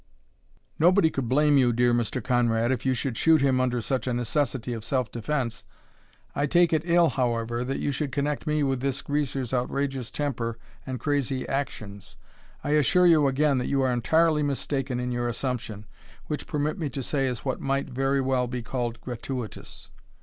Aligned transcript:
Nobody 0.79 1.11
could 1.11 1.29
blame 1.29 1.59
you, 1.59 1.67
my 1.69 1.75
dear 1.75 1.93
Mr. 1.93 2.23
Conrad, 2.23 2.71
if 2.71 2.87
you 2.87 2.95
should 2.95 3.15
shoot 3.17 3.39
him 3.41 3.61
under 3.61 3.79
such 3.81 4.07
a 4.07 4.13
necessity 4.15 4.73
of 4.73 4.83
self 4.83 5.11
defence. 5.11 5.63
I 6.33 6.47
take 6.47 6.73
it 6.73 6.81
ill, 6.85 7.09
however, 7.09 7.63
that 7.63 7.77
you 7.77 7.91
should 7.91 8.11
connect 8.11 8.47
me 8.47 8.63
with 8.63 8.79
this 8.79 9.03
greaser's 9.03 9.53
outrageous 9.53 10.09
temper 10.09 10.57
and 10.87 10.99
crazy 10.99 11.47
actions. 11.47 12.17
I 12.63 12.71
assure 12.71 13.05
you 13.05 13.27
again 13.27 13.59
that 13.59 13.67
you 13.69 13.83
are 13.83 13.93
entirely 13.93 14.41
mistaken 14.41 14.99
in 14.99 15.11
your 15.11 15.27
assumption, 15.27 15.85
which, 16.25 16.47
permit 16.47 16.79
me 16.79 16.89
to 16.89 17.03
say, 17.03 17.27
is 17.27 17.45
what 17.45 17.61
might 17.61 17.87
very 17.87 18.21
well 18.21 18.47
be 18.47 18.63
called 18.63 18.99
gratuitous. 19.01 19.91